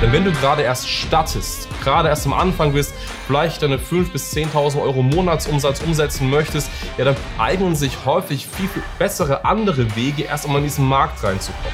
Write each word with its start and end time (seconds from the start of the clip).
Denn 0.00 0.12
wenn 0.12 0.24
du 0.24 0.30
gerade 0.30 0.62
erst 0.62 0.88
startest, 0.88 1.68
gerade 1.82 2.08
erst 2.08 2.24
am 2.24 2.32
Anfang 2.32 2.72
bist, 2.72 2.94
vielleicht 3.26 3.62
deine 3.62 3.78
5.000 3.78 4.12
bis 4.12 4.32
10.000 4.32 4.80
Euro 4.80 5.02
Monatsumsatz 5.02 5.80
umsetzen 5.82 6.30
möchtest, 6.30 6.70
ja, 6.98 7.04
dann 7.04 7.16
eignen 7.36 7.74
sich 7.74 8.04
häufig 8.04 8.46
viel, 8.46 8.68
viel 8.68 8.82
bessere 9.00 9.44
andere 9.44 9.96
Wege, 9.96 10.22
erst 10.22 10.44
einmal 10.44 10.60
in 10.60 10.68
diesen 10.68 10.86
Markt 10.86 11.24
reinzukommen. 11.24 11.72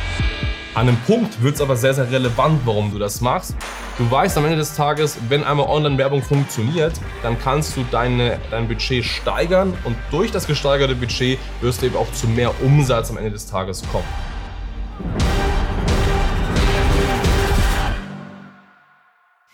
An 0.74 0.88
einem 0.88 0.96
Punkt 1.06 1.42
wird 1.42 1.56
es 1.56 1.60
aber 1.60 1.76
sehr, 1.76 1.92
sehr 1.92 2.10
relevant, 2.10 2.62
warum 2.64 2.90
du 2.90 2.98
das 2.98 3.20
machst. 3.20 3.54
Du 3.98 4.10
weißt 4.10 4.38
am 4.38 4.44
Ende 4.46 4.56
des 4.56 4.74
Tages, 4.74 5.18
wenn 5.28 5.44
einmal 5.44 5.66
Online-Werbung 5.66 6.22
funktioniert, 6.22 6.94
dann 7.22 7.38
kannst 7.38 7.76
du 7.76 7.84
deine, 7.90 8.40
dein 8.50 8.66
Budget 8.66 9.04
steigern 9.04 9.76
und 9.84 9.96
durch 10.10 10.32
das 10.32 10.46
gesteigerte 10.46 10.94
Budget 10.94 11.38
wirst 11.60 11.82
du 11.82 11.86
eben 11.86 11.96
auch 11.96 12.10
zu 12.12 12.26
mehr 12.26 12.52
Umsatz 12.62 13.10
am 13.10 13.18
Ende 13.18 13.32
des 13.32 13.46
Tages 13.46 13.82
kommen. 13.92 14.33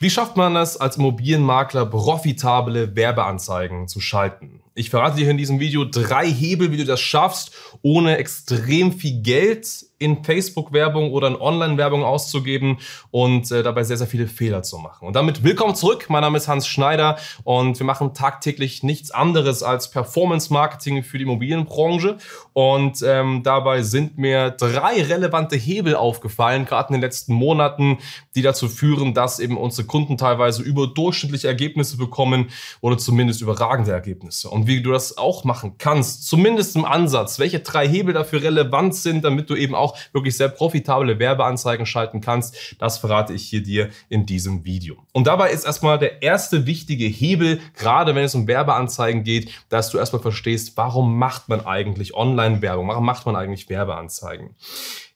Wie 0.03 0.09
schafft 0.09 0.35
man 0.39 0.57
es 0.57 0.79
als 0.79 0.97
Immobilienmakler 0.97 1.85
profitable 1.85 2.97
Werbeanzeigen 2.97 3.87
zu 3.87 4.01
schalten? 4.01 4.63
Ich 4.75 4.89
verrate 4.89 5.19
dir 5.19 5.29
in 5.29 5.37
diesem 5.37 5.61
Video 5.61 5.85
drei 5.85 6.27
Hebel, 6.27 6.73
wie 6.73 6.79
du 6.79 6.87
das 6.87 7.03
schaffst, 7.03 7.53
ohne 7.83 8.17
extrem 8.17 8.93
viel 8.93 9.21
Geld 9.21 9.90
in 10.01 10.25
Facebook-Werbung 10.25 11.13
oder 11.13 11.29
in 11.29 11.37
Online-Werbung 11.37 12.03
auszugeben 12.05 12.79
und 13.11 13.53
äh, 13.53 13.63
dabei 13.63 13.85
sehr, 13.85 13.99
sehr 13.99 14.07
viele 14.07 14.27
Fehler 14.27 14.63
zu 14.63 14.79
machen. 14.79 15.07
Und 15.07 15.15
damit 15.15 15.45
willkommen 15.45 15.75
zurück. 15.75 16.07
Mein 16.09 16.23
Name 16.23 16.39
ist 16.39 16.49
Hans 16.49 16.67
Schneider 16.67 17.19
und 17.45 17.79
wir 17.79 17.85
machen 17.85 18.15
tagtäglich 18.15 18.83
nichts 18.83 19.11
anderes 19.11 19.63
als 19.63 19.91
Performance-Marketing 19.91 21.05
für 21.05 21.19
die 21.19 21.25
Immobilienbranche. 21.25 22.17
Und 22.55 23.03
ähm, 23.07 23.43
dabei 23.43 23.83
sind 23.83 24.17
mir 24.17 24.51
drei 24.51 25.03
relevante 25.03 25.57
Hebel 25.57 25.95
aufgefallen, 25.95 26.65
gerade 26.65 26.89
in 26.89 26.93
den 26.95 27.03
letzten 27.03 27.35
Monaten, 27.35 27.99
die 28.35 28.43
dazu 28.43 28.69
führen, 28.69 29.13
dass 29.13 29.39
eben 29.39 29.59
unsere 29.59 29.87
Kunden 29.87 30.17
teilweise 30.17 30.63
überdurchschnittliche 30.63 31.47
Ergebnisse 31.47 31.99
bekommen 31.99 32.49
oder 32.81 32.97
zumindest 32.97 33.43
überragende 33.43 33.93
Ergebnisse. 33.93 34.49
Und 34.49 34.67
wie 34.67 34.81
du 34.81 34.93
das 34.93 35.19
auch 35.19 35.45
machen 35.45 35.75
kannst, 35.77 36.27
zumindest 36.27 36.75
im 36.75 36.87
Ansatz, 36.87 37.39
welche 37.39 37.61
drei 37.61 37.87
Hebel 37.87 38.15
dafür 38.15 38.43
relevant 38.43 38.95
sind, 38.95 39.25
damit 39.25 39.51
du 39.51 39.57
eben 39.57 39.75
auch 39.75 39.90
wirklich 40.13 40.37
sehr 40.37 40.49
profitable 40.49 41.19
Werbeanzeigen 41.19 41.87
schalten 41.87 42.21
kannst, 42.21 42.77
das 42.79 42.99
verrate 42.99 43.33
ich 43.33 43.49
hier 43.49 43.63
dir 43.63 43.91
in 44.09 44.27
diesem 44.27 44.65
Video. 44.65 44.97
Und 45.13 45.27
dabei 45.27 45.51
ist 45.51 45.65
erstmal 45.65 45.99
der 45.99 46.23
erste 46.23 46.67
wichtige 46.67 47.07
Hebel, 47.07 47.61
gerade 47.77 48.15
wenn 48.15 48.25
es 48.25 48.35
um 48.35 48.47
Werbeanzeigen 48.47 49.25
geht, 49.25 49.51
dass 49.69 49.91
du 49.91 49.99
erstmal 49.99 50.23
verstehst, 50.23 50.77
warum 50.77 51.19
macht 51.19 51.49
man 51.49 51.67
eigentlich 51.67 52.15
Online-Werbung, 52.15 52.89
warum 52.89 53.05
macht 53.05 53.27
man 53.27 53.37
eigentlich 53.37 53.69
Werbeanzeigen. 53.69 54.55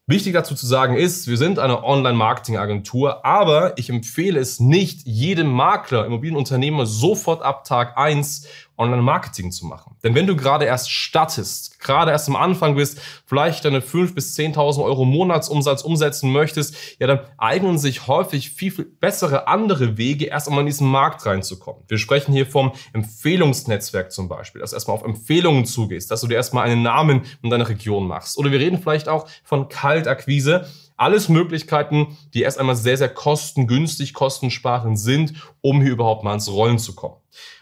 Wichtig 0.06 0.34
dazu 0.34 0.54
zu 0.54 0.66
sagen 0.66 0.98
ist, 0.98 1.28
wir 1.28 1.38
sind 1.38 1.58
eine 1.58 1.82
Online-Marketing-Agentur, 1.82 3.24
aber 3.24 3.78
ich 3.78 3.88
empfehle 3.88 4.38
es 4.38 4.60
nicht 4.60 5.06
jedem 5.06 5.50
Makler, 5.50 6.04
Immobilienunternehmer 6.04 6.84
sofort 6.84 7.42
ab 7.42 7.64
Tag 7.64 7.96
eins 7.96 8.46
Online-Marketing 8.76 9.52
zu 9.52 9.66
machen. 9.66 9.96
Denn 10.02 10.14
wenn 10.14 10.26
du 10.26 10.36
gerade 10.36 10.64
erst 10.64 10.90
startest, 10.90 11.78
gerade 11.80 12.10
erst 12.10 12.28
am 12.28 12.36
Anfang 12.36 12.74
bist, 12.74 13.00
vielleicht 13.26 13.64
deine 13.64 13.80
5.000 13.80 14.14
bis 14.14 14.36
10.000 14.36 14.82
Euro 14.82 15.04
Monatsumsatz 15.04 15.82
umsetzen 15.82 16.32
möchtest, 16.32 16.76
ja, 16.98 17.06
dann 17.06 17.20
eignen 17.38 17.78
sich 17.78 18.06
häufig 18.06 18.50
viel, 18.50 18.70
viel 18.72 18.84
bessere 18.84 19.46
andere 19.46 19.96
Wege, 19.96 20.26
erst 20.26 20.48
einmal 20.48 20.62
in 20.62 20.66
diesen 20.66 20.88
Markt 20.88 21.24
reinzukommen. 21.24 21.82
Wir 21.88 21.98
sprechen 21.98 22.32
hier 22.32 22.46
vom 22.46 22.72
Empfehlungsnetzwerk 22.92 24.10
zum 24.10 24.28
Beispiel, 24.28 24.60
dass 24.60 24.70
du 24.70 24.76
erstmal 24.76 24.96
auf 24.96 25.04
Empfehlungen 25.04 25.64
zugehst, 25.66 26.10
dass 26.10 26.20
du 26.20 26.26
dir 26.26 26.34
erstmal 26.34 26.66
einen 26.66 26.82
Namen 26.82 27.22
in 27.42 27.50
deiner 27.50 27.68
Region 27.68 28.06
machst. 28.06 28.38
Oder 28.38 28.50
wir 28.50 28.60
reden 28.60 28.80
vielleicht 28.80 29.08
auch 29.08 29.28
von 29.44 29.68
Kaltakquise, 29.68 30.66
alles 30.96 31.28
Möglichkeiten, 31.28 32.16
die 32.34 32.42
erst 32.42 32.58
einmal 32.58 32.76
sehr, 32.76 32.96
sehr 32.96 33.08
kostengünstig, 33.08 34.14
kostensparend 34.14 34.98
sind, 34.98 35.34
um 35.60 35.82
hier 35.82 35.92
überhaupt 35.92 36.24
mal 36.24 36.34
ins 36.34 36.50
Rollen 36.50 36.78
zu 36.78 36.94
kommen. 36.94 37.16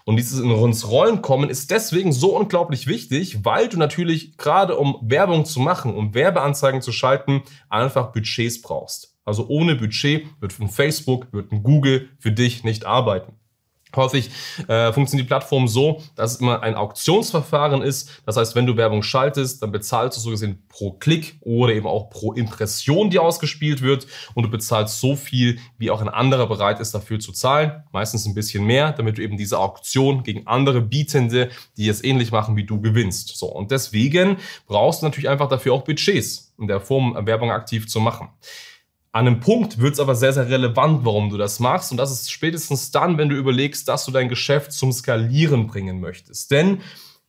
Und 0.05 0.17
dieses 0.17 0.41
ins 0.41 0.89
Rollen 0.89 1.23
kommen 1.23 1.49
ist 1.49 1.71
deswegen 1.71 2.13
so 2.13 2.37
unglaublich 2.37 2.87
wichtig, 2.87 3.45
weil 3.45 3.69
du 3.69 3.79
natürlich 3.79 4.37
gerade 4.37 4.77
um 4.77 4.99
Werbung 5.03 5.45
zu 5.45 5.61
machen, 5.61 5.95
um 5.95 6.15
Werbeanzeigen 6.15 6.83
zu 6.83 6.93
schalten, 6.93 7.43
einfach 7.69 8.13
Budgets 8.13 8.61
brauchst. 8.61 9.17
Also 9.25 9.47
ohne 9.49 9.77
Budget 9.77 10.27
wird 10.41 10.59
ein 10.61 10.69
Facebook, 10.69 11.33
wird 11.33 11.53
ein 11.53 11.63
Google 11.63 12.11
für 12.19 12.33
dich 12.33 12.65
nicht 12.65 12.85
arbeiten. 12.85 13.35
Häufig 13.95 14.31
äh, 14.69 14.93
funktioniert 14.93 15.27
die 15.27 15.29
Plattform 15.29 15.69
so, 15.69 16.03
dass 16.17 16.35
es 16.35 16.41
immer 16.41 16.63
ein 16.63 16.75
Auktionsverfahren 16.75 17.83
ist. 17.83 18.23
Das 18.25 18.37
heißt, 18.37 18.55
wenn 18.55 18.67
du 18.67 18.77
Werbung 18.77 19.03
schaltest, 19.03 19.63
dann 19.63 19.73
bezahlst 19.73 20.17
du 20.17 20.23
so 20.23 20.31
gesehen 20.31 20.63
pro 20.69 20.93
Klick 20.93 21.37
oder 21.41 21.75
eben 21.75 21.87
auch 21.87 22.11
pro 22.11 22.33
Impression, 22.33 23.11
die 23.11 23.19
ausgespielt 23.19 23.83
wird. 23.83 24.07
Und 24.35 24.45
du 24.45 24.51
bezahlst 24.51 25.01
so 25.01 25.17
viel, 25.17 25.59
wie 25.79 25.91
auch 25.91 26.01
ein 26.01 26.09
anderer 26.09 26.47
bereit 26.47 26.81
ist, 26.81 26.95
dafür 26.95 27.21
zu 27.21 27.33
zahlen. 27.33 27.83
Meistens 27.93 28.27
ein 28.27 28.35
bisschen 28.35 28.65
mehr, 28.65 28.93
damit 28.93 29.19
du 29.19 29.23
eben 29.23 29.37
diese 29.37 29.59
Auktion 29.59 30.23
gegen 30.23 30.47
andere 30.47 30.81
Bietende, 30.81 31.51
die 31.77 31.89
es 31.89 32.03
ähnlich 32.03 32.33
machen 32.33 32.57
wie 32.57 32.65
du, 32.65 32.81
gewinnst. 32.81 33.37
So. 33.37 33.47
Und 33.47 33.71
deswegen 33.71 34.39
brauchst 34.67 35.03
du 35.03 35.07
natürlich 35.07 35.29
einfach 35.29 35.49
dafür 35.49 35.75
auch 35.75 35.83
Budgets 35.83 36.55
in 36.59 36.67
der 36.67 36.81
Form 36.81 37.17
Werbung 37.27 37.51
aktiv 37.51 37.89
zu 37.89 38.01
machen. 38.01 38.29
An 39.15 39.27
einem 39.27 39.41
Punkt 39.41 39.79
wird 39.79 39.93
es 39.93 40.01
aber 40.01 40.15
sehr, 40.15 40.33
sehr 40.33 40.49
relevant, 40.49 41.05
warum 41.05 41.29
du 41.29 41.37
das 41.37 41.61
machst. 41.61 41.91
Und 41.91 41.99
das 41.99 42.11
ist 42.11 42.33
spätestens 42.33 42.91
dann, 42.93 43.19
wenn 43.19 43.29
du 43.29 43.37
überlegst, 43.37 43.87
dass 43.87 44.07
du 44.07 44.11
dein 44.11 44.31
Geschäft 44.31 44.73
zum 44.73 44.91
Skalieren 44.91 45.67
bringen 45.67 46.01
möchtest. 46.01 46.51
Denn 46.51 46.81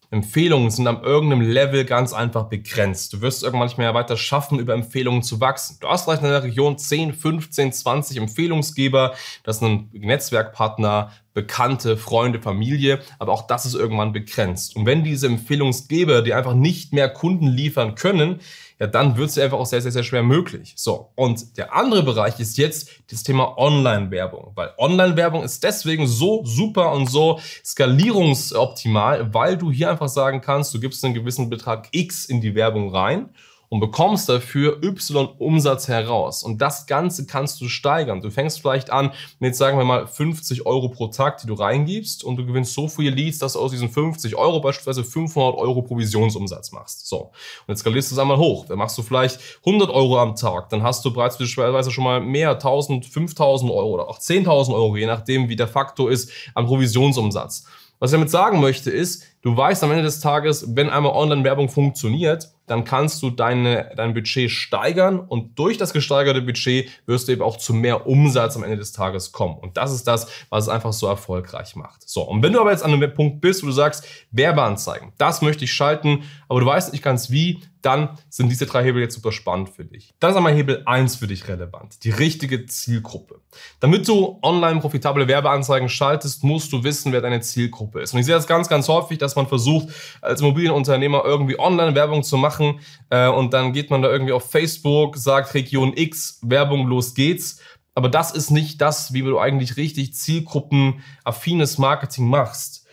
Empfehlungen 0.09 0.69
sind 0.69 0.87
am 0.87 1.03
irgendeinem 1.03 1.41
Level 1.41 1.83
ganz 1.83 2.13
einfach 2.13 2.43
begrenzt. 2.43 3.11
Du 3.11 3.21
wirst 3.21 3.43
irgendwann 3.43 3.67
nicht 3.67 3.79
mehr 3.79 3.93
weiter 3.93 4.15
schaffen, 4.15 4.59
über 4.59 4.73
Empfehlungen 4.75 5.23
zu 5.23 5.41
wachsen. 5.41 5.77
Du 5.81 5.89
hast 5.89 6.05
vielleicht 6.05 6.21
in 6.21 6.29
der 6.29 6.43
Region 6.43 6.77
10, 6.77 7.13
15, 7.13 7.73
20 7.73 8.17
Empfehlungsgeber. 8.17 9.15
Das 9.43 9.57
ist 9.57 9.63
ein 9.63 9.89
Netzwerkpartner, 9.91 11.11
Bekannte, 11.33 11.97
Freunde, 11.97 12.41
Familie. 12.41 12.99
Aber 13.19 13.31
auch 13.31 13.47
das 13.47 13.65
ist 13.65 13.75
irgendwann 13.75 14.13
begrenzt. 14.13 14.75
Und 14.75 14.85
wenn 14.85 15.03
diese 15.03 15.27
Empfehlungsgeber 15.27 16.21
dir 16.21 16.37
einfach 16.37 16.53
nicht 16.53 16.93
mehr 16.93 17.09
Kunden 17.09 17.47
liefern 17.47 17.95
können, 17.95 18.39
ja, 18.79 18.87
dann 18.87 19.17
wird 19.17 19.29
es 19.29 19.37
einfach 19.37 19.59
auch 19.59 19.65
sehr, 19.65 19.81
sehr, 19.81 19.91
sehr 19.91 20.03
schwer 20.03 20.23
möglich. 20.23 20.73
So, 20.75 21.11
und 21.15 21.57
der 21.57 21.73
andere 21.73 22.03
Bereich 22.03 22.39
ist 22.39 22.57
jetzt 22.57 22.89
das 23.09 23.23
Thema 23.23 23.57
Online-Werbung, 23.57 24.51
weil 24.55 24.71
Online-Werbung 24.77 25.43
ist 25.43 25.63
deswegen 25.63 26.07
so 26.07 26.43
super 26.45 26.91
und 26.91 27.09
so 27.09 27.39
skalierungsoptimal, 27.63 29.33
weil 29.33 29.57
du 29.57 29.71
hier 29.71 29.89
einfach 29.89 30.09
sagen 30.09 30.41
kannst, 30.41 30.73
du 30.73 30.79
gibst 30.79 31.05
einen 31.05 31.13
gewissen 31.13 31.49
Betrag 31.49 31.87
X 31.91 32.25
in 32.25 32.41
die 32.41 32.55
Werbung 32.55 32.93
rein 32.93 33.29
und 33.73 33.79
bekommst 33.79 34.29
dafür 34.29 34.83
Y 34.83 35.27
Umsatz 35.39 35.87
heraus. 35.87 36.43
Und 36.43 36.61
das 36.61 36.85
Ganze 36.85 37.25
kannst 37.25 37.59
du 37.59 37.67
steigern. 37.67 38.21
Du 38.21 38.29
fängst 38.29 38.61
vielleicht 38.61 38.91
an 38.91 39.09
mit, 39.39 39.55
sagen 39.55 39.79
wir 39.79 39.83
mal, 39.83 40.05
50 40.05 40.67
Euro 40.67 40.89
pro 40.89 41.07
Tag, 41.07 41.39
die 41.39 41.47
du 41.47 41.55
reingibst 41.55 42.23
und 42.23 42.35
du 42.35 42.45
gewinnst 42.45 42.75
so 42.75 42.87
viele 42.87 43.09
Leads, 43.09 43.39
dass 43.39 43.53
du 43.53 43.59
aus 43.59 43.71
diesen 43.71 43.89
50 43.89 44.35
Euro 44.35 44.59
beispielsweise 44.59 45.03
500 45.03 45.57
Euro 45.57 45.81
Provisionsumsatz 45.81 46.71
machst. 46.71 47.07
So. 47.07 47.17
Und 47.21 47.31
jetzt 47.69 47.79
skalierst 47.79 48.11
du 48.11 48.15
es 48.15 48.19
einmal 48.19 48.37
hoch. 48.37 48.67
Dann 48.67 48.77
machst 48.77 48.95
du 48.95 49.01
vielleicht 49.01 49.39
100 49.65 49.89
Euro 49.89 50.19
am 50.19 50.35
Tag. 50.35 50.69
Dann 50.69 50.83
hast 50.83 51.03
du 51.03 51.11
bereits 51.11 51.39
beispielsweise 51.39 51.89
schon 51.89 52.03
mal 52.03 52.21
mehr, 52.21 52.51
1000, 52.51 53.07
5000 53.07 53.71
Euro 53.71 53.89
oder 53.89 54.07
auch 54.07 54.19
10.000 54.19 54.71
Euro, 54.71 54.95
je 54.97 55.07
nachdem, 55.07 55.49
wie 55.49 55.55
der 55.55 55.67
Faktor 55.67 56.11
ist, 56.11 56.29
an 56.53 56.67
Provisionsumsatz. 56.67 57.65
Was 57.97 58.11
ich 58.11 58.17
damit 58.17 58.29
sagen 58.29 58.59
möchte 58.59 58.91
ist, 58.91 59.23
du 59.41 59.57
weißt 59.57 59.83
am 59.83 59.89
Ende 59.89 60.03
des 60.03 60.19
Tages, 60.19 60.75
wenn 60.75 60.91
einmal 60.91 61.13
Online-Werbung 61.13 61.69
funktioniert, 61.69 62.52
dann 62.65 62.85
kannst 62.85 63.21
du 63.21 63.29
deine, 63.29 63.91
dein 63.95 64.13
Budget 64.13 64.49
steigern 64.49 65.19
und 65.19 65.59
durch 65.59 65.77
das 65.77 65.93
gesteigerte 65.93 66.41
Budget 66.41 66.89
wirst 67.05 67.27
du 67.27 67.33
eben 67.33 67.41
auch 67.41 67.57
zu 67.57 67.73
mehr 67.73 68.07
Umsatz 68.07 68.55
am 68.55 68.63
Ende 68.63 68.77
des 68.77 68.93
Tages 68.93 69.31
kommen. 69.31 69.57
Und 69.57 69.77
das 69.77 69.91
ist 69.91 70.05
das, 70.05 70.27
was 70.49 70.65
es 70.65 70.69
einfach 70.69 70.93
so 70.93 71.07
erfolgreich 71.07 71.75
macht. 71.75 72.07
So, 72.07 72.21
und 72.21 72.41
wenn 72.41 72.53
du 72.53 72.61
aber 72.61 72.71
jetzt 72.71 72.83
an 72.83 72.93
einem 72.93 73.13
Punkt 73.13 73.41
bist, 73.41 73.63
wo 73.63 73.67
du 73.67 73.73
sagst, 73.73 74.05
Werbeanzeigen, 74.31 75.11
das 75.17 75.41
möchte 75.41 75.65
ich 75.65 75.73
schalten, 75.73 76.23
aber 76.47 76.61
du 76.61 76.65
weißt 76.65 76.93
nicht 76.93 77.03
ganz 77.03 77.29
wie, 77.29 77.61
dann 77.85 78.17
sind 78.29 78.49
diese 78.49 78.65
drei 78.65 78.83
Hebel 78.83 79.01
jetzt 79.01 79.15
super 79.15 79.31
spannend 79.31 79.69
für 79.69 79.85
dich. 79.85 80.13
Dann 80.19 80.31
ist 80.31 80.37
einmal 80.37 80.53
Hebel 80.53 80.83
1 80.85 81.17
für 81.17 81.27
dich 81.27 81.47
relevant, 81.47 82.03
die 82.03 82.11
richtige 82.11 82.65
Zielgruppe. 82.65 83.41
Damit 83.79 84.07
du 84.07 84.39
online 84.41 84.79
profitable 84.79 85.27
Werbeanzeigen 85.27 85.89
schaltest, 85.89 86.43
musst 86.43 86.71
du 86.71 86.83
wissen, 86.83 87.11
wer 87.11 87.21
deine 87.21 87.41
Zielgruppe 87.41 88.01
ist. 88.01 88.13
Und 88.13 88.19
ich 88.19 88.25
sehe 88.25 88.35
das 88.35 88.47
ganz, 88.47 88.67
ganz 88.67 88.87
häufig, 88.87 89.17
dass 89.17 89.35
man 89.35 89.47
versucht, 89.47 89.89
als 90.21 90.41
Immobilienunternehmer 90.41 91.23
irgendwie 91.25 91.59
Online-Werbung 91.59 92.23
zu 92.23 92.37
machen, 92.37 92.63
machen 92.63 92.79
äh, 93.09 93.27
und 93.27 93.53
dann 93.53 93.73
geht 93.73 93.89
man 93.89 94.01
da 94.01 94.09
irgendwie 94.09 94.33
auf 94.33 94.49
Facebook, 94.49 95.17
sagt 95.17 95.53
Region 95.53 95.93
X, 95.95 96.39
Werbung, 96.41 96.87
los 96.87 97.13
geht's. 97.13 97.59
Aber 97.95 98.09
das 98.09 98.31
ist 98.31 98.49
nicht 98.49 98.81
das, 98.81 99.13
wie 99.13 99.21
du 99.21 99.39
eigentlich 99.39 99.77
richtig 99.77 100.15
zielgruppenaffines 100.15 101.77
Marketing 101.77 102.27
machst. 102.27 102.87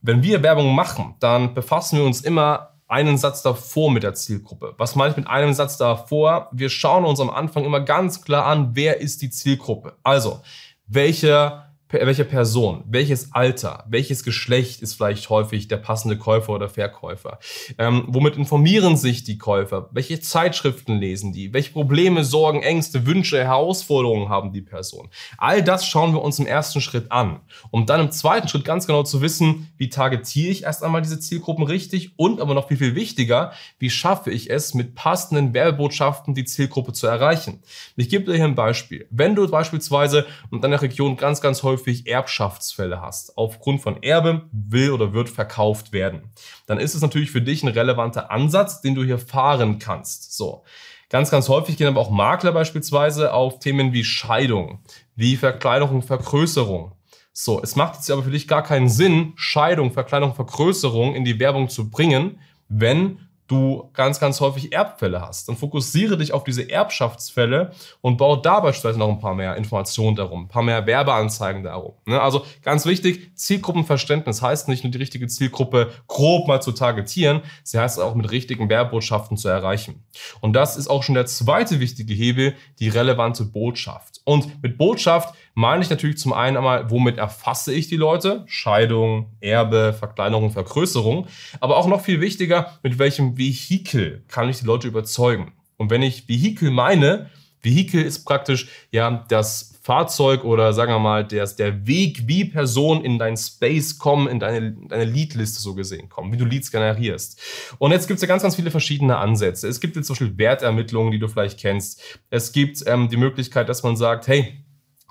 Wenn 0.00 0.22
wir 0.22 0.42
Werbung 0.42 0.74
machen, 0.74 1.14
dann 1.20 1.54
befassen 1.54 1.98
wir 1.98 2.04
uns 2.04 2.22
immer 2.22 2.79
einen 2.90 3.18
Satz 3.18 3.42
davor 3.42 3.90
mit 3.90 4.02
der 4.02 4.14
Zielgruppe. 4.14 4.74
Was 4.76 4.96
meine 4.96 5.12
ich 5.12 5.16
mit 5.16 5.28
einem 5.28 5.52
Satz 5.52 5.76
davor? 5.76 6.48
Wir 6.52 6.68
schauen 6.68 7.04
uns 7.04 7.20
am 7.20 7.30
Anfang 7.30 7.64
immer 7.64 7.80
ganz 7.80 8.22
klar 8.22 8.46
an, 8.46 8.70
wer 8.74 9.00
ist 9.00 9.22
die 9.22 9.30
Zielgruppe. 9.30 9.96
Also, 10.02 10.40
welcher 10.88 11.69
welche 11.92 12.24
Person, 12.24 12.84
welches 12.86 13.32
Alter, 13.32 13.84
welches 13.88 14.22
Geschlecht 14.22 14.80
ist 14.80 14.94
vielleicht 14.94 15.28
häufig 15.28 15.66
der 15.66 15.78
passende 15.78 16.16
Käufer 16.16 16.52
oder 16.52 16.68
Verkäufer? 16.68 17.38
Ähm, 17.78 18.04
womit 18.06 18.36
informieren 18.36 18.96
sich 18.96 19.24
die 19.24 19.38
Käufer? 19.38 19.88
Welche 19.92 20.20
Zeitschriften 20.20 20.98
lesen 20.98 21.32
die? 21.32 21.52
Welche 21.52 21.72
Probleme, 21.72 22.24
Sorgen, 22.24 22.62
Ängste, 22.62 23.06
Wünsche, 23.06 23.42
Herausforderungen 23.42 24.28
haben 24.28 24.52
die 24.52 24.60
Person? 24.60 25.08
All 25.36 25.62
das 25.62 25.84
schauen 25.86 26.12
wir 26.12 26.22
uns 26.22 26.38
im 26.38 26.46
ersten 26.46 26.80
Schritt 26.80 27.10
an, 27.10 27.40
um 27.70 27.86
dann 27.86 28.00
im 28.00 28.12
zweiten 28.12 28.46
Schritt 28.46 28.64
ganz 28.64 28.86
genau 28.86 29.02
zu 29.02 29.20
wissen, 29.20 29.72
wie 29.76 29.88
targetiere 29.88 30.52
ich 30.52 30.62
erst 30.62 30.84
einmal 30.84 31.02
diese 31.02 31.18
Zielgruppen 31.18 31.64
richtig 31.64 32.12
und 32.16 32.40
aber 32.40 32.54
noch 32.54 32.68
viel, 32.68 32.76
viel 32.76 32.94
wichtiger, 32.94 33.52
wie 33.78 33.90
schaffe 33.90 34.30
ich 34.30 34.50
es, 34.50 34.74
mit 34.74 34.94
passenden 34.94 35.54
Werbebotschaften 35.54 36.34
die 36.34 36.44
Zielgruppe 36.44 36.92
zu 36.92 37.08
erreichen. 37.08 37.62
Ich 37.96 38.08
gebe 38.08 38.26
dir 38.26 38.36
hier 38.36 38.44
ein 38.44 38.54
Beispiel. 38.54 39.06
Wenn 39.10 39.34
du 39.34 39.48
beispielsweise 39.48 40.26
in 40.52 40.60
deiner 40.60 40.80
Region 40.80 41.16
ganz, 41.16 41.40
ganz 41.40 41.62
häufig 41.64 41.79
häufig 41.80 42.06
Erbschaftsfälle 42.06 43.00
hast, 43.00 43.36
aufgrund 43.36 43.80
von 43.80 44.02
Erbe 44.02 44.42
will 44.52 44.90
oder 44.90 45.12
wird 45.12 45.28
verkauft 45.28 45.92
werden, 45.92 46.30
dann 46.66 46.78
ist 46.78 46.94
es 46.94 47.02
natürlich 47.02 47.30
für 47.30 47.42
dich 47.42 47.62
ein 47.62 47.68
relevanter 47.68 48.30
Ansatz, 48.30 48.80
den 48.80 48.94
du 48.94 49.04
hier 49.04 49.18
fahren 49.18 49.78
kannst. 49.78 50.36
So. 50.36 50.62
Ganz, 51.08 51.30
ganz 51.30 51.48
häufig 51.48 51.76
gehen 51.76 51.88
aber 51.88 52.00
auch 52.00 52.10
Makler 52.10 52.52
beispielsweise 52.52 53.32
auf 53.32 53.58
Themen 53.58 53.92
wie 53.92 54.04
Scheidung, 54.04 54.78
wie 55.16 55.36
Verkleinerung, 55.36 56.02
Vergrößerung. 56.02 56.92
So, 57.32 57.60
es 57.62 57.74
macht 57.74 57.96
jetzt 57.96 58.10
aber 58.10 58.22
für 58.22 58.30
dich 58.30 58.46
gar 58.46 58.62
keinen 58.62 58.88
Sinn, 58.88 59.32
Scheidung, 59.34 59.92
Verkleinerung, 59.92 60.34
Vergrößerung 60.34 61.14
in 61.14 61.24
die 61.24 61.40
Werbung 61.40 61.68
zu 61.68 61.90
bringen, 61.90 62.38
wenn 62.68 63.29
du 63.50 63.90
ganz, 63.92 64.20
ganz 64.20 64.40
häufig 64.40 64.72
Erbfälle 64.72 65.20
hast. 65.20 65.48
Dann 65.48 65.56
fokussiere 65.56 66.16
dich 66.16 66.32
auf 66.32 66.44
diese 66.44 66.70
Erbschaftsfälle 66.70 67.72
und 68.00 68.16
baue 68.16 68.40
da 68.40 68.60
beispielsweise 68.60 68.98
noch 68.98 69.08
ein 69.08 69.18
paar 69.18 69.34
mehr 69.34 69.56
Informationen 69.56 70.16
darum, 70.16 70.44
ein 70.44 70.48
paar 70.48 70.62
mehr 70.62 70.86
Werbeanzeigen 70.86 71.64
darum. 71.64 71.94
Ne? 72.06 72.20
Also 72.20 72.44
ganz 72.62 72.86
wichtig, 72.86 73.34
Zielgruppenverständnis 73.34 74.40
heißt 74.40 74.68
nicht 74.68 74.84
nur 74.84 74.92
die 74.92 74.98
richtige 74.98 75.26
Zielgruppe 75.26 75.90
grob 76.06 76.46
mal 76.46 76.62
zu 76.62 76.72
targetieren, 76.72 77.42
sie 77.64 77.78
heißt 77.78 78.00
auch 78.00 78.14
mit 78.14 78.30
richtigen 78.30 78.68
Werbotschaften 78.68 79.36
zu 79.36 79.48
erreichen. 79.48 80.04
Und 80.40 80.52
das 80.52 80.76
ist 80.76 80.88
auch 80.88 81.02
schon 81.02 81.14
der 81.14 81.26
zweite 81.26 81.80
wichtige 81.80 82.14
Hebel, 82.14 82.54
die 82.78 82.88
relevante 82.88 83.44
Botschaft. 83.44 84.20
Und 84.24 84.62
mit 84.62 84.78
Botschaft 84.78 85.34
meine 85.54 85.82
ich 85.82 85.90
natürlich 85.90 86.18
zum 86.18 86.32
einen 86.32 86.56
einmal, 86.56 86.90
womit 86.90 87.18
erfasse 87.18 87.72
ich 87.72 87.88
die 87.88 87.96
Leute? 87.96 88.44
Scheidung, 88.46 89.26
Erbe, 89.40 89.92
Verkleinerung, 89.92 90.50
Vergrößerung. 90.50 91.26
Aber 91.60 91.76
auch 91.76 91.86
noch 91.86 92.00
viel 92.00 92.20
wichtiger, 92.20 92.78
mit 92.82 92.98
welchem 92.98 93.36
Vehikel 93.40 94.22
kann 94.28 94.48
ich 94.48 94.60
die 94.60 94.66
Leute 94.66 94.86
überzeugen? 94.86 95.52
Und 95.78 95.90
wenn 95.90 96.02
ich 96.02 96.28
Vehikel 96.28 96.70
meine, 96.70 97.30
Vehikel 97.62 98.02
ist 98.02 98.24
praktisch 98.24 98.68
ja 98.90 99.24
das 99.28 99.80
Fahrzeug 99.82 100.44
oder 100.44 100.74
sagen 100.74 100.92
wir 100.92 100.98
mal 100.98 101.26
der, 101.26 101.46
der 101.46 101.86
Weg, 101.86 102.28
wie 102.28 102.44
Personen 102.44 103.02
in 103.02 103.18
dein 103.18 103.36
Space 103.36 103.98
kommen, 103.98 104.28
in 104.28 104.38
deine, 104.38 104.72
deine 104.72 105.04
Leadliste 105.04 105.60
so 105.60 105.74
gesehen 105.74 106.10
kommen, 106.10 106.32
wie 106.32 106.36
du 106.36 106.44
Leads 106.44 106.70
generierst. 106.70 107.40
Und 107.78 107.92
jetzt 107.92 108.06
gibt 108.06 108.18
es 108.18 108.22
ja 108.22 108.28
ganz, 108.28 108.42
ganz 108.42 108.56
viele 108.56 108.70
verschiedene 108.70 109.16
Ansätze. 109.16 109.68
Es 109.68 109.80
gibt 109.80 109.96
jetzt 109.96 110.06
zum 110.06 110.14
Beispiel 110.14 110.36
Wertermittlungen, 110.36 111.12
die 111.12 111.18
du 111.18 111.28
vielleicht 111.28 111.58
kennst. 111.58 112.02
Es 112.28 112.52
gibt 112.52 112.84
ähm, 112.86 113.08
die 113.08 113.16
Möglichkeit, 113.16 113.70
dass 113.70 113.82
man 113.82 113.96
sagt, 113.96 114.28
hey, 114.28 114.62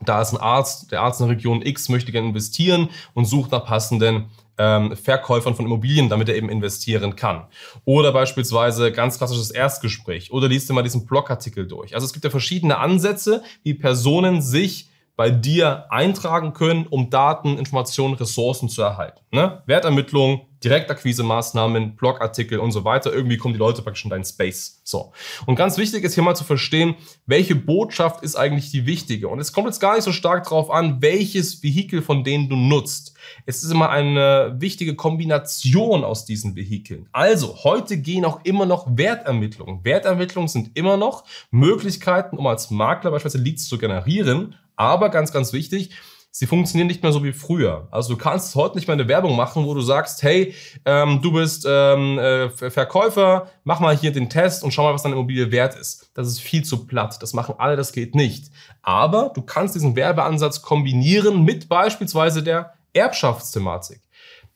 da 0.02 0.22
ist 0.22 0.34
ein 0.34 0.40
Arzt, 0.40 0.92
der 0.92 1.02
Arzt 1.02 1.20
in 1.20 1.28
der 1.28 1.36
Region 1.36 1.62
X 1.62 1.90
möchte 1.90 2.12
gerne 2.12 2.30
investieren 2.30 2.90
und 3.14 3.26
sucht 3.26 3.52
nach 3.52 3.66
passenden 3.66 4.30
ähm, 4.60 4.96
Verkäufern 4.96 5.56
von 5.56 5.66
Immobilien, 5.66 6.10
damit 6.10 6.30
er 6.30 6.36
eben 6.36 6.50
investieren 6.50 7.16
kann. 7.16 7.48
Oder 7.86 8.12
beispielsweise 8.12 8.92
ganz 8.92 9.18
klassisches 9.18 9.50
Erstgespräch. 9.50 10.32
Oder 10.32 10.48
liest 10.48 10.70
dir 10.70 10.74
mal 10.74 10.84
diesen 10.84 11.08
Blogartikel 11.08 11.66
durch. 11.66 11.96
Also 11.96 12.06
es 12.06 12.14
gibt 12.14 12.26
ja 12.26 12.30
verschiedene 12.30 12.78
Ansätze, 12.78 13.42
wie 13.64 13.74
Personen 13.74 14.42
sich 14.42 14.89
bei 15.20 15.32
dir 15.32 15.92
eintragen 15.92 16.54
können, 16.54 16.88
um 16.88 17.10
Daten, 17.10 17.58
Informationen, 17.58 18.14
Ressourcen 18.14 18.70
zu 18.70 18.82
erhalten. 18.82 19.20
Ne? 19.32 19.62
Wertermittlung, 19.66 20.48
Direktakquise-Maßnahmen, 20.64 21.98
Blogartikel 21.98 22.58
und 22.58 22.72
so 22.72 22.86
weiter. 22.86 23.12
Irgendwie 23.12 23.36
kommen 23.36 23.54
die 23.54 23.60
Leute 23.60 23.82
praktisch 23.82 24.06
in 24.06 24.12
deinen 24.12 24.24
Space. 24.24 24.80
So. 24.86 25.12
Und 25.46 25.58
ganz 25.58 25.78
wichtig 25.78 26.06
ist 26.06 26.14
hier 26.14 26.24
mal 26.24 26.36
zu 26.36 26.46
verstehen, 26.46 26.96
welche 27.26 27.56
Botschaft 27.56 28.24
ist 28.24 28.38
eigentlich 28.38 28.72
die 28.72 28.86
wichtige. 28.86 29.28
Und 29.28 29.40
es 29.40 29.52
kommt 29.52 29.68
jetzt 29.68 29.82
gar 29.82 29.96
nicht 29.96 30.06
so 30.06 30.14
stark 30.14 30.46
darauf 30.46 30.72
an, 30.72 31.02
welches 31.02 31.62
Vehikel 31.62 32.02
von 32.02 32.24
denen 32.24 32.48
du 32.48 32.56
nutzt. 32.56 33.14
Es 33.46 33.62
ist 33.62 33.72
immer 33.72 33.90
eine 33.90 34.56
wichtige 34.58 34.96
Kombination 34.96 36.06
aus 36.06 36.24
diesen 36.24 36.56
Vehikeln. 36.56 37.10
Also, 37.12 37.58
heute 37.66 37.98
gehen 37.98 38.24
auch 38.24 38.40
immer 38.46 38.66
noch 38.66 38.88
Wertermittlungen. 38.90 39.84
Wertermittlungen 39.84 40.48
sind 40.48 40.78
immer 40.78 40.96
noch 40.96 41.26
Möglichkeiten, 41.52 42.38
um 42.38 42.48
als 42.48 42.72
Makler 42.72 43.12
beispielsweise 43.12 43.44
Leads 43.44 43.68
zu 43.68 43.78
generieren. 43.78 44.56
Aber 44.80 45.10
ganz, 45.10 45.34
ganz 45.34 45.52
wichtig, 45.52 45.92
sie 46.32 46.48
funktionieren 46.48 46.88
nicht 46.88 47.04
mehr 47.04 47.12
so 47.12 47.22
wie 47.22 47.34
früher. 47.34 47.90
Also 47.92 48.14
du 48.14 48.18
kannst 48.18 48.56
heute 48.56 48.78
nicht 48.78 48.88
mehr 48.88 48.94
eine 48.94 49.10
Werbung 49.10 49.36
machen, 49.36 49.66
wo 49.66 49.74
du 49.74 49.82
sagst, 49.82 50.24
hey, 50.24 50.56
ähm, 50.86 51.22
du 51.22 51.34
bist 51.34 51.68
ähm, 51.70 52.18
äh, 52.18 52.50
Verkäufer, 52.50 53.50
mach 53.66 53.82
mal 53.82 53.98
hier 53.98 54.14
den 54.14 54.30
Test 54.30 54.64
und 54.64 54.72
schau 54.72 54.84
mal, 54.84 54.94
was 54.94 55.04
deine 55.04 55.16
Immobilie 55.16 55.52
wert 55.52 55.76
ist. 55.76 56.12
Das 56.14 56.30
ist 56.30 56.40
viel 56.40 56.64
zu 56.64 56.86
platt. 56.86 57.22
Das 57.22 57.34
machen 57.34 57.56
alle, 57.58 57.76
das 57.76 57.92
geht 57.92 58.16
nicht. 58.16 58.54
Aber 58.82 59.34
du 59.36 59.42
kannst 59.42 59.76
diesen 59.76 59.98
Werbeansatz 59.98 60.62
kombinieren 60.62 61.44
mit 61.44 61.68
beispielsweise 61.68 62.42
der 62.42 62.74
Erbschaftsthematik. 62.94 64.00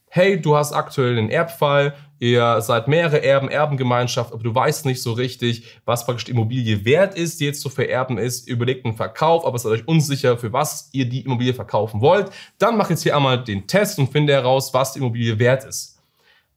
Hey, 0.07 0.39
du 0.39 0.55
hast 0.55 0.71
aktuell 0.71 1.17
einen 1.17 1.29
Erbfall, 1.29 1.95
ihr 2.23 2.61
seid 2.61 2.87
mehrere 2.87 3.21
Erben, 3.21 3.49
Erbengemeinschaft, 3.49 4.31
aber 4.31 4.41
du 4.41 4.55
weißt 4.55 4.85
nicht 4.85 5.01
so 5.01 5.11
richtig, 5.11 5.65
was 5.83 6.05
praktisch 6.05 6.25
die 6.25 6.31
Immobilie 6.31 6.85
wert 6.85 7.15
ist, 7.15 7.41
die 7.41 7.45
jetzt 7.45 7.59
zu 7.59 7.69
vererben 7.69 8.17
ist. 8.17 8.47
Überlegt 8.47 8.85
einen 8.85 8.95
Verkauf, 8.95 9.45
aber 9.45 9.59
seid 9.59 9.73
euch 9.73 9.87
unsicher, 9.87 10.37
für 10.37 10.53
was 10.53 10.89
ihr 10.93 11.09
die 11.09 11.25
Immobilie 11.25 11.53
verkaufen 11.53 11.99
wollt. 11.99 12.31
Dann 12.59 12.77
mach 12.77 12.89
jetzt 12.89 13.03
hier 13.03 13.15
einmal 13.15 13.43
den 13.43 13.67
Test 13.67 13.99
und 13.99 14.09
finde 14.09 14.31
heraus, 14.31 14.73
was 14.73 14.93
die 14.93 14.99
Immobilie 14.99 15.37
wert 15.37 15.65
ist. 15.65 16.01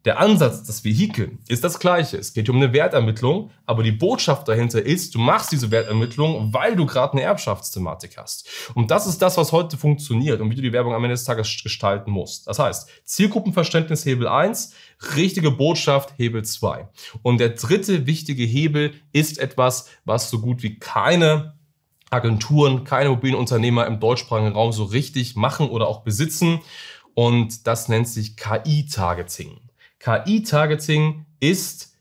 Der 0.06 0.20
Ansatz, 0.20 0.62
das 0.62 0.84
Vehikel, 0.84 1.36
ist 1.48 1.64
das 1.64 1.80
gleiche. 1.80 2.16
Es 2.16 2.32
geht 2.32 2.48
um 2.48 2.54
eine 2.56 2.72
Wertermittlung, 2.72 3.50
aber 3.64 3.82
die 3.82 3.90
Botschaft 3.90 4.46
dahinter 4.46 4.80
ist, 4.80 5.16
du 5.16 5.18
machst 5.18 5.50
diese 5.50 5.72
Wertermittlung, 5.72 6.54
weil 6.54 6.76
du 6.76 6.86
gerade 6.86 7.14
eine 7.14 7.22
Erbschaftsthematik 7.22 8.16
hast. 8.16 8.48
Und 8.74 8.92
das 8.92 9.08
ist 9.08 9.20
das, 9.20 9.36
was 9.36 9.50
heute 9.50 9.76
funktioniert 9.76 10.40
und 10.40 10.48
wie 10.48 10.54
du 10.54 10.62
die 10.62 10.72
Werbung 10.72 10.94
am 10.94 11.02
Ende 11.02 11.14
des 11.14 11.24
Tages 11.24 11.60
gestalten 11.60 12.12
musst. 12.12 12.46
Das 12.46 12.60
heißt, 12.60 12.88
Zielgruppenverständnis 13.02 14.06
Hebel 14.06 14.28
1, 14.28 14.74
richtige 15.16 15.50
Botschaft 15.50 16.14
Hebel 16.16 16.44
2. 16.44 16.88
Und 17.22 17.38
der 17.40 17.48
dritte 17.48 18.06
wichtige 18.06 18.44
Hebel 18.44 18.94
ist 19.10 19.40
etwas, 19.40 19.88
was 20.04 20.30
so 20.30 20.38
gut 20.38 20.62
wie 20.62 20.78
keine 20.78 21.56
Agenturen, 22.10 22.84
keine 22.84 23.06
Immobilienunternehmer 23.06 23.84
im 23.88 23.98
deutschsprachigen 23.98 24.52
Raum 24.52 24.70
so 24.70 24.84
richtig 24.84 25.34
machen 25.34 25.68
oder 25.68 25.88
auch 25.88 26.02
besitzen. 26.02 26.60
Und 27.14 27.66
das 27.66 27.88
nennt 27.88 28.06
sich 28.06 28.36
KI-Targeting. 28.36 29.65
KI-Targeting 29.98 31.26
ist 31.40 31.95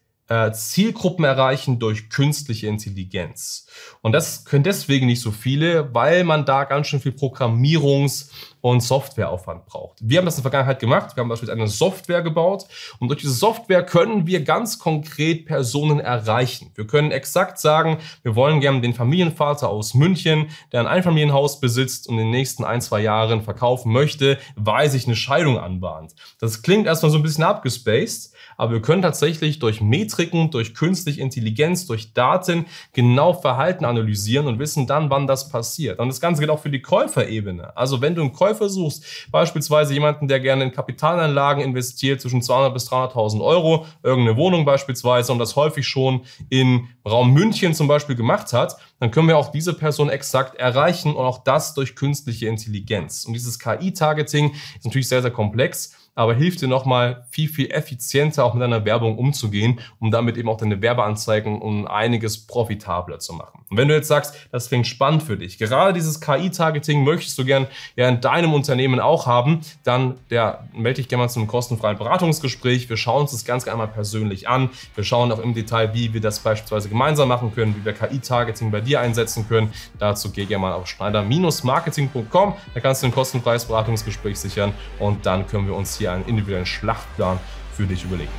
Zielgruppen 0.54 1.24
erreichen 1.24 1.78
durch 1.78 2.10
künstliche 2.10 2.68
Intelligenz. 2.68 3.68
Und 4.02 4.14
das 4.14 4.44
können 4.46 4.64
deswegen 4.64 5.06
nicht 5.06 5.22
so 5.22 5.32
viele, 5.32 5.94
weil 5.94 6.24
man 6.24 6.46
da 6.46 6.64
ganz 6.64 6.88
schön 6.88 7.00
viel 7.00 7.12
Programmierungs- 7.12 8.30
und 8.72 8.82
Softwareaufwand 8.82 9.68
braucht. 9.68 10.00
Wir 10.02 10.18
haben 10.18 10.26
das 10.26 10.36
in 10.36 10.42
der 10.42 10.50
Vergangenheit 10.50 10.80
gemacht. 10.80 11.16
Wir 11.16 11.22
haben 11.22 11.30
beispielsweise 11.30 11.62
eine 11.62 11.68
Software 11.68 12.24
gebaut 12.24 12.66
und 12.98 13.10
durch 13.10 13.22
diese 13.22 13.34
Software 13.34 13.84
können 13.84 14.26
wir 14.26 14.44
ganz 14.44 14.80
konkret 14.80 15.46
Personen 15.46 16.00
erreichen. 16.00 16.72
Wir 16.74 16.88
können 16.88 17.12
exakt 17.12 17.60
sagen, 17.60 18.00
wir 18.24 18.36
wollen 18.36 18.62
gerne 18.62 18.82
den 18.82 18.96
Familienvater 18.96 19.70
aus 19.70 19.94
München, 19.94 20.48
der 20.72 20.80
ein 20.80 20.88
Einfamilienhaus 20.88 21.60
besitzt 21.60 22.08
und 22.08 22.16
in 22.16 22.26
den 22.26 22.32
nächsten 22.32 22.64
ein, 22.64 22.82
zwei 22.82 23.02
Jahren 23.02 23.44
verkaufen 23.44 23.92
möchte, 23.92 24.40
weil 24.56 24.90
sich 24.90 25.06
eine 25.06 25.16
Scheidung 25.16 25.60
anbahnt. 25.60 26.16
Das 26.40 26.64
klingt 26.64 26.88
erstmal 26.88 27.12
so 27.12 27.18
ein 27.18 27.24
bisschen 27.24 27.44
abgespaced, 27.44 28.34
aber 28.58 28.74
wir 28.74 28.82
können 28.82 29.04
tatsächlich 29.04 29.60
durch 29.60 29.80
Metriken, 30.16 30.50
durch 30.52 30.74
künstliche 30.74 31.22
Intelligenz, 31.22 31.86
durch 31.86 32.14
Daten 32.14 32.66
genau 32.94 33.34
Verhalten 33.34 33.86
analysieren 33.86 34.48
und 34.48 34.60
wissen 34.60 34.88
dann, 34.88 35.10
wann 35.10 35.28
das 35.28 35.50
passiert. 35.50 36.00
Und 36.00 36.08
das 36.08 36.22
Ganze 36.22 36.42
geht 36.42 36.50
auch 36.50 36.60
für 36.60 36.70
die 36.70 36.82
Käuferebene. 36.82 37.76
Also 37.76 38.02
wenn 38.02 38.16
du 38.16 38.22
einen 38.22 38.34
Käufer 38.34 38.70
suchst, 38.70 39.04
beispielsweise 39.32 39.94
jemanden, 39.94 40.28
der 40.28 40.40
gerne 40.40 40.64
in 40.64 40.72
Kapitalanlagen 40.72 41.64
investiert, 41.64 42.22
zwischen 42.22 42.42
200 42.42 42.74
bis 42.74 42.90
300.000 42.90 43.44
Euro, 43.44 43.86
irgendeine 44.04 44.38
Wohnung 44.38 44.66
beispielsweise 44.66 45.32
und 45.32 45.40
das 45.40 45.56
häufig 45.56 45.86
schon 45.86 46.22
in 46.50 46.88
Raum 47.06 47.34
München 47.34 47.74
zum 47.74 47.88
Beispiel 47.88 48.16
gemacht 48.16 48.54
hat, 48.54 48.78
dann 49.00 49.12
können 49.12 49.28
wir 49.28 49.38
auch 49.38 49.52
diese 49.52 49.74
Person 49.74 50.10
exakt 50.10 50.56
erreichen 50.56 51.14
und 51.14 51.26
auch 51.26 51.44
das 51.44 51.74
durch 51.74 51.96
künstliche 51.96 52.48
Intelligenz. 52.48 53.26
Und 53.26 53.34
dieses 53.34 53.60
KI-Targeting 53.60 54.54
ist 54.78 54.86
natürlich 54.86 55.10
sehr, 55.10 55.22
sehr 55.22 55.32
komplex 55.32 55.94
aber 56.16 56.34
hilft 56.34 56.62
dir 56.62 56.68
nochmal 56.68 57.26
viel, 57.30 57.50
viel 57.50 57.70
effizienter 57.72 58.46
auch 58.46 58.54
mit 58.54 58.64
deiner 58.64 58.86
Werbung 58.86 59.18
umzugehen, 59.18 59.80
um 60.00 60.12
damit 60.12 60.38
eben 60.38 60.50
auch 60.50 60.58
deine 60.58 60.82
Werbeanzeigen 60.82 61.62
um 61.62 61.86
einiges 61.88 62.48
profitabler 62.48 63.20
zu 63.20 63.34
machen. 63.34 63.66
Und 63.70 63.78
wenn 63.78 63.88
du 63.88 63.96
jetzt 63.96 64.08
sagst, 64.08 64.36
das 64.52 64.70
klingt 64.70 64.88
spannend 64.88 65.24
für 65.24 65.38
dich, 65.38 65.58
gerade 65.58 65.92
dieses 65.92 66.22
KI-Targeting 66.22 67.04
möchtest 67.04 67.38
du 67.38 67.46
gern 67.46 67.68
ja 67.96 68.08
in 68.08 68.22
deinem 68.22 68.54
Unternehmen 68.54 69.00
auch 69.00 69.26
haben, 69.26 69.62
dann 69.84 70.16
ja, 70.30 70.64
melde 70.74 71.02
dich 71.02 71.10
gerne 71.10 71.24
mal 71.24 71.30
zu 71.30 71.40
einem 71.40 71.48
kostenfreien 71.48 71.98
Beratungsgespräch. 71.98 72.90
Wir 72.90 72.98
schauen 72.98 73.22
uns 73.22 73.32
das 73.32 73.44
Ganze 73.44 73.72
einmal 73.72 73.88
persönlich 73.88 74.48
an. 74.48 74.70
Wir 74.94 75.04
schauen 75.04 75.32
auch 75.32 75.40
im 75.40 75.54
Detail, 75.54 75.94
wie 75.94 76.14
wir 76.14 76.22
das 76.22 76.40
beispielsweise 76.40 76.90
gemeinsam 76.90 77.28
machen 77.28 77.54
können, 77.54 77.76
wie 77.76 77.84
wir 77.84 77.94
KI-Targeting 77.94 78.72
bei 78.72 78.82
dir 78.82 79.02
einsetzen 79.02 79.48
können. 79.48 79.74
Dazu 80.00 80.32
geh 80.32 80.46
gerne 80.46 80.62
mal 80.62 80.74
auf 80.74 80.88
schneider-marketing.com. 80.88 82.54
Da 82.74 82.80
kannst 82.80 83.02
du 83.02 83.08
ein 83.08 83.12
kostenfreies 83.12 83.66
Beratungsgespräch 83.66 84.40
sichern 84.40 84.74
und 85.00 85.26
dann 85.26 85.48
können 85.48 85.68
wir 85.68 85.76
uns 85.76 85.98
hier 85.98 86.05
einen 86.08 86.26
individuellen 86.26 86.66
Schlachtplan 86.66 87.40
für 87.76 87.86
dich 87.86 88.04
überlegen. 88.04 88.32